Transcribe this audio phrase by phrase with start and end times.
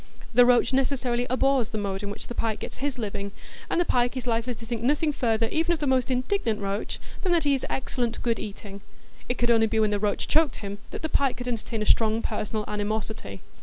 [0.33, 3.33] The roach necessarily abhors the mode in which the pike gets his living,
[3.69, 6.99] and the pike is likely to think nothing further even of the most indignant roach
[7.21, 8.81] than that he is excellent good eating;
[9.29, 11.85] it could only be when the roach choked him that the pike could entertain a
[11.85, 13.41] strong personal animosity.